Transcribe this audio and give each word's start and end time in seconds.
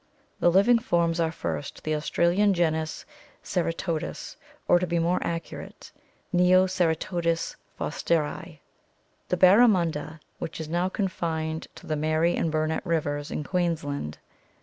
The 0.39 0.49
living 0.49 0.79
forms 0.79 1.19
are, 1.19 1.31
first, 1.31 1.83
the 1.83 1.93
Australian 1.93 2.55
genus 2.55 3.05
Ceratodus, 3.43 4.35
or, 4.67 4.79
to 4.79 4.87
be 4.87 4.97
more 4.97 5.19
accurate, 5.21 5.91
Neoceratodus 6.33 7.55
forsteri 7.77 8.57
(Fig. 8.57 8.59
139), 8.59 8.59
the 9.29 9.37
bar 9.37 9.57
ramunda, 9.59 10.19
which 10.39 10.59
is 10.59 10.67
now 10.69 10.89
confined 10.89 11.67
to 11.75 11.85
the 11.85 11.95
Mary 11.95 12.35
and 12.35 12.49
Burnett 12.51 12.83
rivers 12.83 13.29
in 13.29 13.43
Queensland. 13.43 14.17